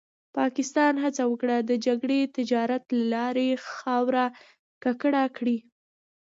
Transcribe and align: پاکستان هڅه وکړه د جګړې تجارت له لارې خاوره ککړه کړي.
پاکستان 0.37 0.93
هڅه 1.03 1.23
وکړه 1.31 1.57
د 1.69 1.71
جګړې 1.85 2.19
تجارت 2.37 2.83
له 2.97 3.03
لارې 3.13 3.49
خاوره 3.77 4.25
ککړه 4.83 5.23
کړي. 5.37 5.57